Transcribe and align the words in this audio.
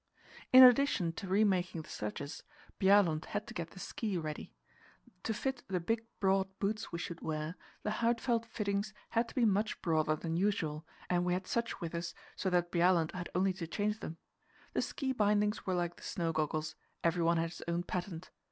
In 0.51 0.63
addition 0.63 1.13
to 1.13 1.27
remaking 1.27 1.83
the 1.83 1.89
sledges, 1.91 2.41
Bjaaland 2.79 3.25
had 3.25 3.45
to 3.45 3.53
get 3.53 3.69
the 3.69 3.79
ski 3.79 4.17
ready. 4.17 4.51
To 5.21 5.31
fit 5.31 5.61
the 5.67 5.79
big, 5.79 6.03
broad 6.19 6.47
boots 6.57 6.91
we 6.91 6.97
should 6.97 7.21
wear, 7.21 7.53
the 7.83 7.91
Huitfeldt 7.91 8.43
fittings 8.47 8.95
had 9.09 9.29
to 9.29 9.35
be 9.35 9.45
much 9.45 9.79
broader 9.83 10.15
than 10.15 10.35
usual, 10.37 10.87
and 11.07 11.23
we 11.23 11.33
had 11.33 11.45
such 11.45 11.79
with 11.81 11.93
us, 11.93 12.15
so 12.35 12.49
that 12.49 12.71
Bjaaland 12.71 13.11
had 13.11 13.29
only 13.35 13.53
to 13.53 13.67
change 13.67 13.99
them. 13.99 14.17
The 14.73 14.81
ski 14.81 15.11
bindings 15.11 15.67
were 15.67 15.75
like 15.75 15.97
the 15.97 16.01
snow 16.01 16.31
goggles; 16.33 16.73
everyone 17.03 17.37
had 17.37 17.51
his 17.51 17.61
own 17.67 17.83
patent. 17.83 18.31